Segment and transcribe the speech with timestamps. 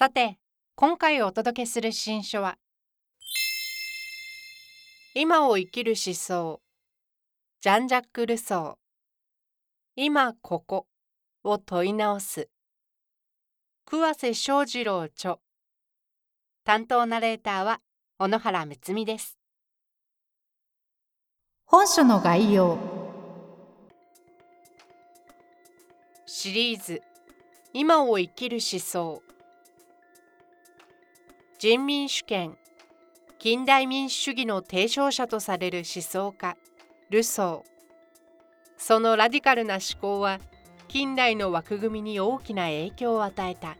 [0.00, 0.38] さて
[0.76, 2.56] 今回お届けする新書は
[5.14, 6.62] 今を生きる思想
[7.60, 8.74] ジャンジャック・ルソー
[9.96, 10.86] 今ここ
[11.44, 12.48] を問い直す。
[13.84, 15.36] 桑瀬翔二郎著。
[16.64, 17.82] 担当ナレーターは
[18.18, 19.36] 小野原睦美です。
[21.66, 22.78] 本書の概要。
[26.24, 27.02] シリーズ
[27.74, 29.22] 今を生きる思想
[31.62, 32.56] 人民主権
[33.38, 36.56] 近代民主主義の提唱者とされる思想家
[37.10, 37.70] ルソー。
[38.78, 40.40] そのラディカルな思考は
[40.88, 43.76] 近代の枠組みに大きな影響を与えた。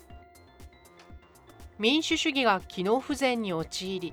[1.78, 4.12] 民主主義が機能不全に陥り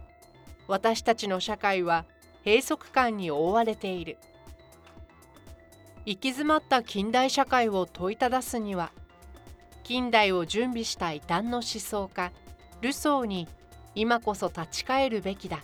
[0.70, 2.06] 私たちの社会は
[2.46, 4.18] 閉塞感に覆われている。
[6.06, 8.94] 行き詰まった近代社会を問いただすには
[9.84, 12.32] 近代を準備した異端の思想家
[12.80, 13.50] ルソーに
[14.00, 15.58] 今こそ立ち返るべきだ。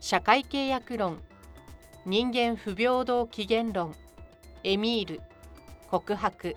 [0.00, 1.22] 社会契約論
[2.04, 3.94] 人間不平等起源論
[4.64, 5.20] エミール
[5.88, 6.56] 告白。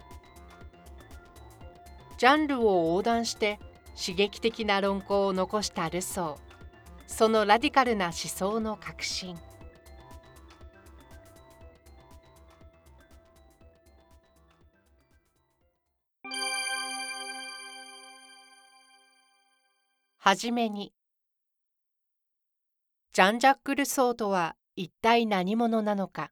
[2.18, 3.60] ジャンルを横断して
[3.96, 6.52] 刺激的な論考を残したルソー。
[7.06, 9.38] そのラディカルな思想の革新
[20.24, 20.94] はじめに。
[23.12, 26.32] ジャンジャック・ルソーとは一体何者なのか。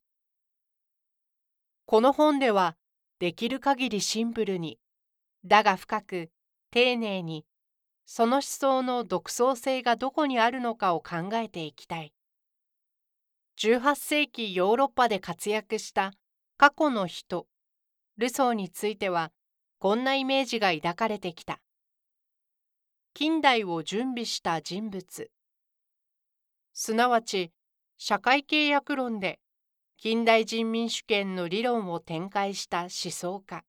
[1.88, 2.75] この本では
[3.17, 4.78] できる限りシンプルに
[5.44, 6.29] だが深く
[6.69, 7.47] 丁寧に
[8.05, 12.13] その思想の独創性がどこにあるのかを考えていきたい。
[13.57, 16.13] 18世紀ヨーロッパで活躍した
[16.59, 17.47] 過去の人
[18.19, 19.31] ルソーについては
[19.79, 21.59] こんなイメージが抱かれてきた。
[23.22, 25.30] 近代を準備した人物。
[26.72, 27.52] すなわち
[27.97, 29.41] 社会契約論で
[29.97, 33.66] 近代人民主権の理論を展開した思想家。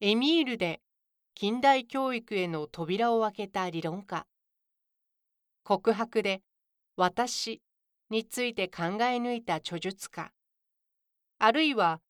[0.00, 0.82] エミールで
[1.34, 4.24] 近代教育への扉を開けた理論家。
[5.64, 6.42] 告白で
[6.94, 7.60] 私
[8.08, 10.30] について考え抜いた著述家。
[11.40, 12.00] あるいは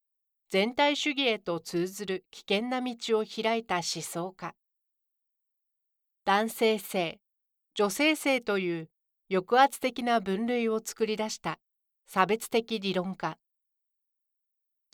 [0.51, 4.55] 全体主義へと通ずる危険な道を開いた思想家。
[6.29, 7.21] 男性性
[7.77, 8.91] 女性性という
[9.31, 11.61] 抑圧的な分類を作り出した
[12.09, 13.39] 差別的理論家。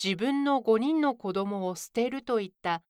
[0.03, 2.83] 自分の5人の子供を捨てるといった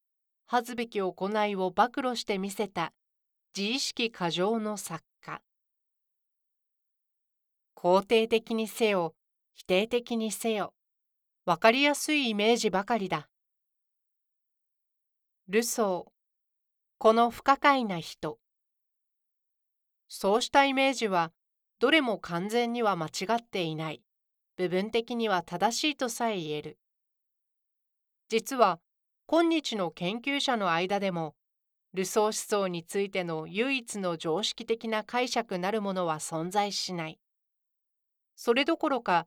[0.47, 1.15] 恥ずべき行
[1.47, 2.93] いを暴露してみせた
[3.57, 5.41] 自意識過剰の作家。
[7.77, 9.15] 肯定的にせよ
[9.55, 10.75] 否定的にせよ
[11.45, 13.29] わかりやすいイメージばかりだ。
[15.47, 16.22] ルソー
[17.03, 18.39] この不可解な人
[20.07, 21.33] そうしたイメージは
[21.81, 24.05] どれも完全には間違っていない
[24.57, 26.79] 部分的には正しいとさえ言える
[28.29, 28.79] 実は
[29.27, 31.35] 今日の研究者の間でも
[31.93, 37.19] ルソー思想についての唯一の常識的な解釈なるものは存在しない。
[38.37, 39.27] それどころか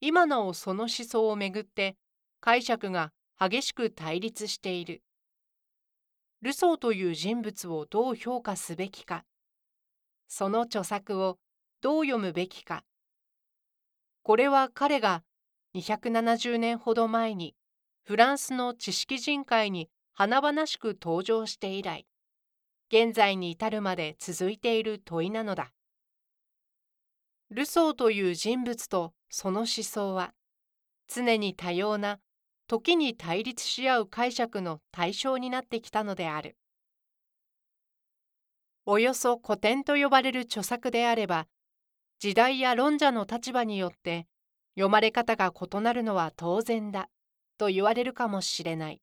[0.00, 1.94] 今なおその思想をめぐって
[2.40, 5.04] 解釈が激しく対立している。
[6.44, 9.24] ルソーという人物をどう評価すべきか、
[10.28, 11.38] その著作を
[11.80, 12.84] どう読むべきか。
[14.22, 15.22] これは彼が
[15.74, 17.54] 270年ほど前に
[18.02, 22.06] フランスの知識人会に華々しく登場して以来
[22.92, 25.72] 現在に至るまで続いている問いなのだ
[27.50, 30.34] ルソーという人物とその思想は
[31.08, 32.20] 常に多様な
[32.78, 36.56] 時に対立し合う解釈の対象になってきたのである
[38.86, 41.46] およそ古典と呼ばれる著作であれば
[42.18, 44.26] 時代や論者の立場によって
[44.74, 47.08] 読まれ方が異なるのは当然だ
[47.58, 49.00] と言われるかもしれない。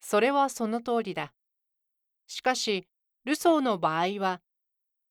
[0.00, 1.32] それはその通りだ。
[2.26, 2.86] しかし、
[3.24, 4.40] ルソーの場合は、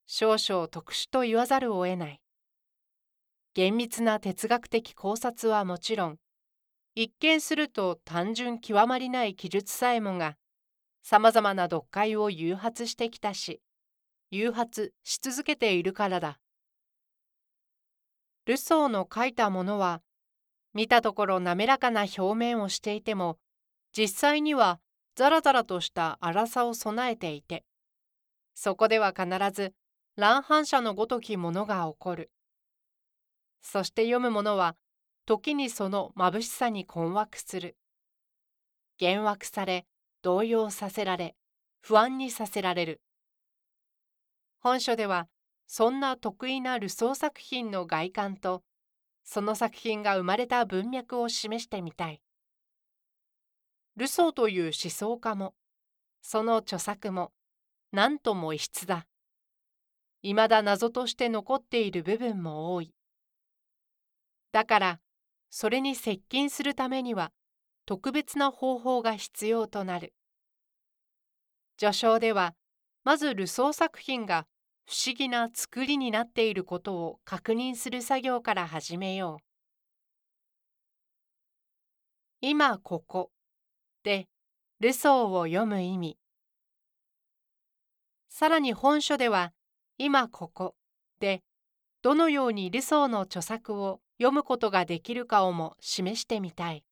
[0.06, 2.22] 少々特殊と言わざるを得ない。
[3.54, 6.18] 厳密な哲学的考察はもちろん、
[7.00, 10.36] 一見すると単純極まりない記述さえもが、
[11.04, 13.62] さまざまな読解を誘発してきたし、
[14.32, 16.40] 誘発し続けているからだ。
[18.48, 20.02] ルソーの書いたものは、
[20.74, 23.38] 見たところ滑らかな表面をしていても、
[23.96, 24.80] 実際には
[25.14, 27.64] ザラザラとした粗さを備えていて、
[28.56, 29.76] そこでは必ず
[30.16, 32.32] 乱反射のごときものが起こる。
[33.62, 34.76] そして読む者は、
[35.28, 37.76] 時にその眩しさに困惑する。
[39.02, 39.86] 幻惑され、
[40.22, 41.36] 動揺させられ、
[41.82, 43.02] 不安にさせられる。
[44.62, 45.28] 本書では、
[45.68, 48.64] そんな得意なルソー作品の外観と、
[49.26, 52.22] その作品が生まれた文脈を示してみたい。
[53.98, 55.56] ルソーという思想家も、
[56.22, 57.34] その著作も、
[57.92, 59.06] 何とも異質だ。
[60.22, 62.94] いまだ謎として残っている部分も多い。
[64.54, 65.00] だから、
[65.50, 67.32] それに接近するためには、
[67.86, 70.14] 特別な方法が必要となる。
[71.78, 72.56] 序章では、
[73.04, 74.48] まずルソー作品が
[74.86, 79.44] 不思議な作りになっていることを確認する作業から始めよう。
[82.40, 83.32] 今ここ
[84.04, 84.28] で
[84.80, 86.18] ルソーを読む意味。
[88.30, 89.54] さらに本書では
[89.98, 90.76] 今ここ
[91.20, 91.42] で
[92.02, 96.84] どのようにルソーの著作を読むことができるかをも示してみたい。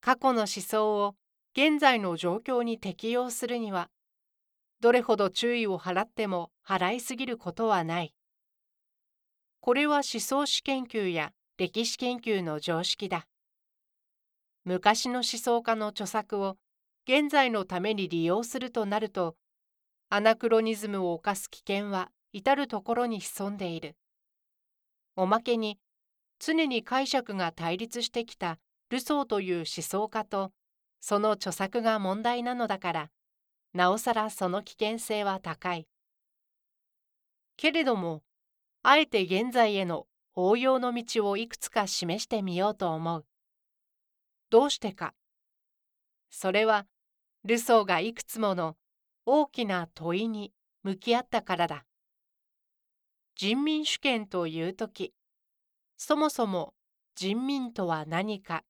[0.00, 1.14] 過去の思想を
[1.52, 3.90] 現在の状況に適用するには
[4.80, 8.14] どれほど注意を払っても払いすぎることはない。
[9.60, 13.26] これは思想史研究や歴史研究の常識だ。
[14.64, 16.56] 昔の思想家の著作を
[17.06, 19.36] 現在のために利用するとなると、
[20.08, 23.96] アナクロニズムを犯す危険は至るところに潜んでいる。
[25.16, 25.78] おまけに、
[26.38, 28.58] 常に解釈が対立してきた
[28.90, 30.52] ルソーという思想家と、
[31.00, 33.10] その著作が問題なのだから、
[33.72, 35.86] なおさらその危険性は高い。
[37.56, 38.22] けれども、
[38.82, 43.26] あえて現在への応用の道をいくつか示してみようと思う。
[44.48, 45.14] どうしてか。
[46.30, 46.86] それは、
[47.44, 48.76] ルソーがいくつもの
[49.26, 50.52] 大きな問いに
[50.82, 51.84] 向き合ったからだ。
[53.42, 55.14] 人民主権というとき、
[55.96, 56.74] そもそも
[57.14, 58.64] 人民とは何か、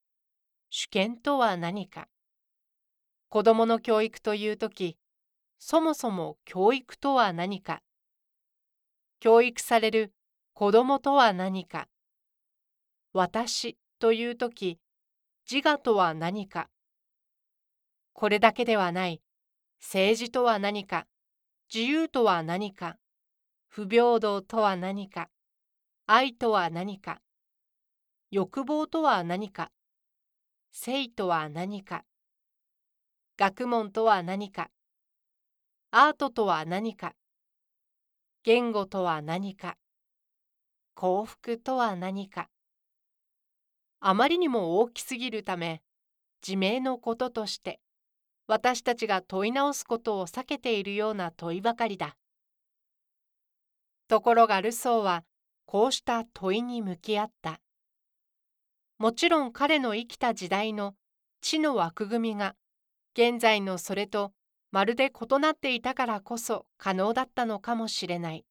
[0.69, 2.07] 主権とは何か。
[3.31, 4.97] 子どもの教育というとき、
[5.59, 7.83] そもそも教育とは何か。
[9.19, 10.13] 教育される
[10.55, 11.89] 子どもとは何か。
[13.13, 14.79] 私というとき、
[15.51, 16.69] 自我とは何か。
[18.13, 19.21] これだけではない。
[19.81, 21.09] 政治とは何か。
[21.75, 22.99] 自由とは何か。
[23.71, 25.31] 不平等とは何か。
[26.07, 27.23] 愛とは何か。
[28.31, 29.71] 欲望とは何か。
[30.71, 32.05] 性とは何か。
[33.41, 34.69] 学問とは何か
[35.93, 37.15] アートとは何か
[38.45, 39.79] 言語とは何か
[40.95, 42.51] 幸福とは何か
[43.99, 45.81] あまりにも大きすぎるため
[46.47, 47.81] 自明のこととして
[48.47, 52.19] 私たちが問い直すことを避けているような問いばかりだ。
[54.11, 55.23] ところがルソーは
[55.67, 57.61] こうした問いに向き合った。
[58.99, 60.97] もちろん彼の生きた時代の
[61.41, 62.57] 知の枠組みが
[63.15, 64.33] 現在のそれと
[64.73, 68.45] まるで異なっていたからこそ可能だったのかもしれない。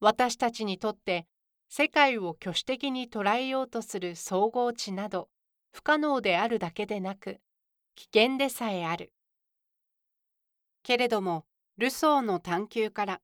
[0.00, 1.28] 私たちにとって
[1.68, 5.28] 世界を挙手的に捉えようとする総合値など
[5.70, 7.38] 不可能であるだけでなく
[7.94, 9.12] 危険でさえある。
[10.82, 11.44] けれども
[11.78, 13.20] ルソーの探求から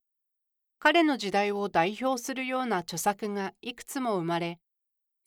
[0.79, 4.59] 彼の時代を代表するような著作がいくつも生まれ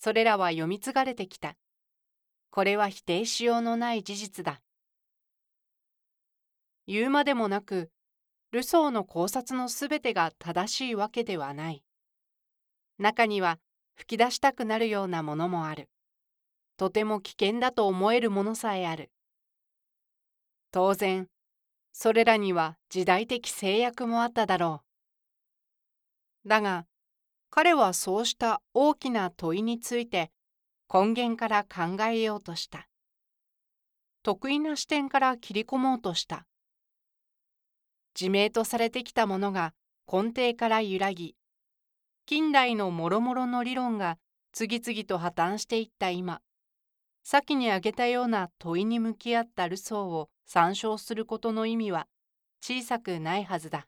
[0.04, 1.54] それらは読み継がれてきた。
[2.50, 4.60] これは否定しようのない事実だ。
[6.88, 7.92] 言うまでもなく、
[8.50, 11.84] ルソーの考察のすべてが正しいわけではない。
[12.98, 13.60] 中には
[13.94, 15.88] 吹き出したくなるようなものもある。
[16.76, 19.12] とても危険だと思えるものさえある。
[20.72, 21.28] 当然、
[21.92, 24.91] それらには時代的制約もあっただろう。
[26.46, 26.86] だが、
[27.50, 30.30] 彼はそうした大きな問いについて
[30.92, 32.88] 根源から考えようとした。
[34.22, 36.46] 得意な視点から切り込もうとした。
[38.18, 39.74] 自明とされてきたものが
[40.10, 41.36] 根底から揺らぎ、
[42.26, 44.18] 近代のもろもろの理論が
[44.52, 46.40] 次々と破綻していった今、
[47.24, 52.06] 先に挙げたような問いに向き合ったルソーを参照することの意味は
[52.60, 53.86] 小さくないはずだ。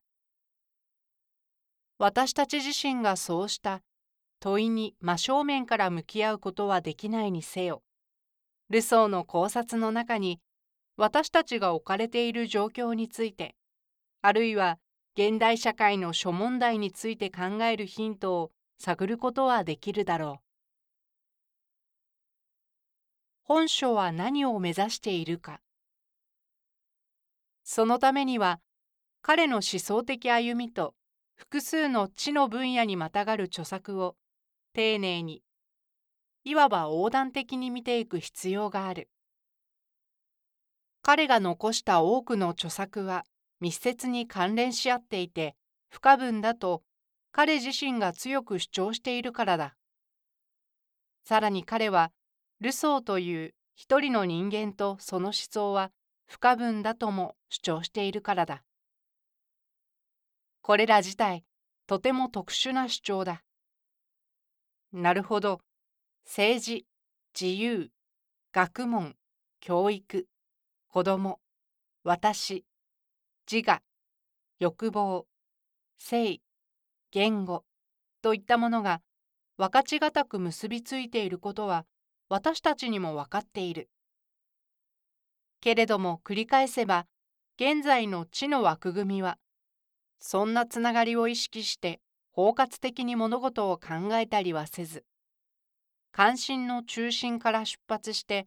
[1.99, 3.81] 私たち自身がそうした
[4.41, 7.83] 問いに真正面から向き合うことはできないにせよ、
[8.69, 10.41] ルソーの考察の中に
[10.97, 13.55] 私たちが置かれている状況について、
[14.23, 14.79] あるいは
[15.17, 20.45] 現代社会の諸問題について考えるヒントを探ることはできるだろう。
[23.45, 25.61] 本書は何を目指しているか。
[27.63, 28.61] そのためには、
[29.23, 30.95] 彼の思想的歩みと
[31.37, 34.17] 複数の知の分野にまたがる著作を
[34.73, 35.43] 丁寧に、
[36.45, 39.09] いわば横断的に見ていく必要がある。
[41.03, 43.25] 彼が残した多くの著作は
[43.61, 45.55] 密接に関連し合っていて
[45.91, 46.83] 不可分だと
[47.31, 49.77] 彼自身が強く主張しているからだ。
[51.25, 52.11] さらに彼は
[52.61, 55.91] ルソーという一人の人間とその思想は
[56.27, 58.63] 不可分だとも主張しているからだ。
[60.67, 61.45] これら自体、
[61.87, 63.43] とても特殊な主張だ。
[64.95, 65.61] なるほど。
[66.25, 66.87] 政治、
[67.39, 67.91] 自由、
[68.51, 69.15] 学問、
[69.61, 70.27] 教育、
[70.89, 71.39] 子供、
[72.03, 72.65] 私、
[73.47, 73.83] 自我、
[74.59, 75.27] 欲望、
[75.99, 76.41] 性、
[77.11, 77.67] 言語
[78.23, 79.03] といったものが
[79.59, 81.85] 分かちがたく結びついていることは
[82.31, 83.91] 私たちにも分かっている。
[85.61, 87.07] けれども繰り返せば
[87.61, 89.37] 現在の知の枠組みは
[90.27, 92.01] そんなつながりを意識して
[92.33, 95.05] 包括的に物事を考えたりはせず
[96.13, 98.47] 関心の中心から出発して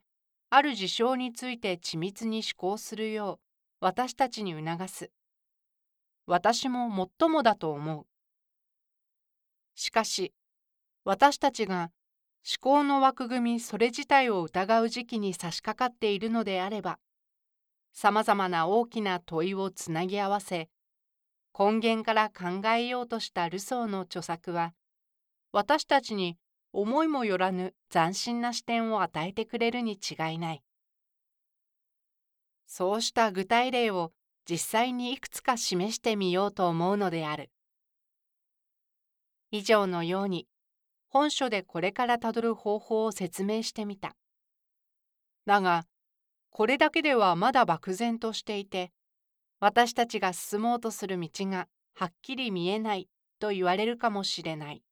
[0.49, 3.39] ある事象について緻密に思考するよう
[3.79, 5.11] 私たちに促す。
[6.25, 8.07] 私ももっともだと思う。
[9.75, 10.33] しかし
[11.03, 11.91] 私たちが
[12.43, 16.97] 思考の枠組みそれ自体を疑う時期に差し掛かっているのであれば
[17.93, 20.69] さまざまな大きな問いをつなぎ合わせ
[21.57, 24.75] 根源から考えようとしたルソーの著作は
[25.51, 26.37] 私たちに
[26.71, 30.63] 思いもよらぬ斬新な視点を与えてくれるに違いない。
[32.67, 34.11] そうした具体例を
[34.47, 37.49] 実際にいくつか示してみようと思うのである。
[39.49, 40.47] 以上のように
[41.07, 44.15] 本書でこれからたどる方法を説明してみた。
[45.47, 45.85] だが
[46.51, 48.91] これだけではまだ漠然としていて
[49.59, 53.09] 私たちが進もうとする道がはっきり見えない
[53.39, 54.83] と言われるかもしれない。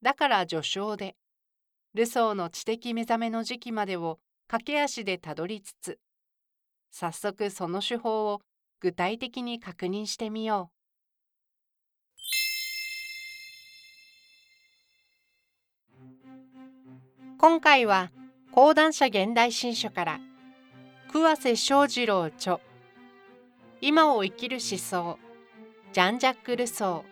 [0.00, 1.16] だから序章で
[1.94, 4.18] ルソーの知的目覚めの時期までを
[4.48, 5.98] 駆け足でたどりつつ
[6.90, 8.40] 早速その手法を
[8.80, 10.74] 具体的に確認してみよう。
[17.38, 18.12] 今回は
[18.52, 20.20] 講談社現代新書から
[21.10, 22.60] 桑瀬正次郎著
[23.84, 25.18] 今を生きる思想
[25.92, 27.02] ジャンジャック・ルソー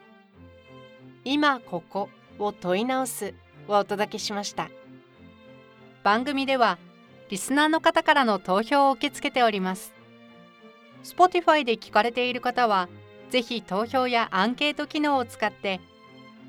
[1.24, 2.08] 今ここ
[2.38, 3.34] を問い直す
[3.66, 4.70] をお届けしました。
[6.04, 6.78] 番組では
[7.28, 9.92] リスナーの方からの投票を受け付けております。
[11.02, 12.88] Spotify で聞かれている方は
[13.30, 15.80] ぜひ投票やアンケート機能を使って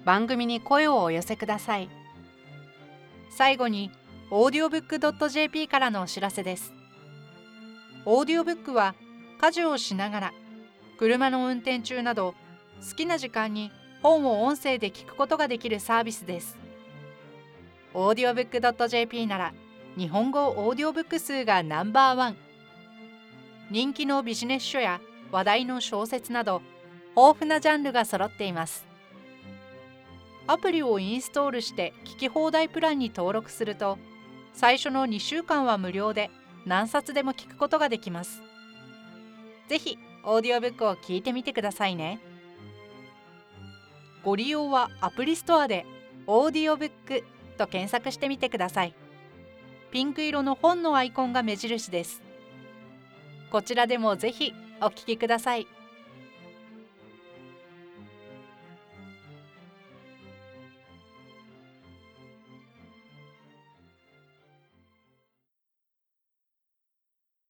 [0.05, 1.89] 番組に声をお寄せください。
[3.31, 3.89] 最後に
[4.29, 6.71] audiobook.jp からのお知らせです。
[8.05, 8.93] オーディオブックは
[9.41, 10.33] 家事をしながら
[10.99, 12.35] 車の運転中など
[12.87, 13.71] 好きな時間に
[14.03, 16.57] 本を音声で聞くことができるサービスです。
[17.95, 19.53] オーディオブックドット .jp なら
[19.97, 22.37] 日本語オーディオブック数がナンバーワン。
[23.71, 26.61] 人気のビジネス書や話題の小説など
[27.15, 28.85] 豊富なジャンルが揃っています。
[30.45, 33.97] アプリをインストールして聞き放題プランに登録すると
[34.53, 36.29] 最初の2週間は無料で
[36.67, 38.43] 何冊でも聞くことができます。
[39.71, 42.19] ぜひオーディオブックを聞いてみてくださいね。
[44.21, 45.85] ご利用はアプリストアで
[46.27, 47.23] オーディオブック
[47.57, 48.93] と検索してみてください。
[49.89, 52.21] ピンク色の本のアイコンが目印です。
[53.49, 55.67] こちらでもぜひお聞きください。